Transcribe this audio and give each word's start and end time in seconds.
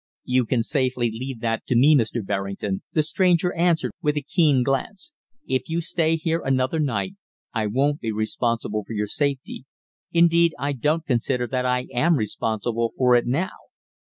"You 0.23 0.47
can 0.47 0.63
safely 0.63 1.11
leave 1.11 1.41
that 1.41 1.67
to 1.67 1.75
me, 1.75 1.95
Mr. 1.95 2.25
Berrington," 2.25 2.81
the 2.91 3.03
stranger 3.03 3.53
answered, 3.53 3.91
with 4.01 4.17
a 4.17 4.23
keen 4.23 4.63
glance. 4.63 5.11
"If 5.47 5.69
you 5.69 5.79
stay 5.79 6.15
here 6.15 6.41
another 6.41 6.79
night 6.79 7.13
I 7.53 7.67
won't 7.67 7.99
be 8.01 8.11
responsible 8.11 8.83
for 8.83 8.93
your 8.93 9.05
safety 9.05 9.65
indeed, 10.11 10.55
I 10.57 10.71
don't 10.73 11.05
consider 11.05 11.45
that 11.49 11.67
I 11.67 11.85
am 11.93 12.15
responsible 12.15 12.93
for 12.97 13.13
it 13.13 13.27
now. 13.27 13.49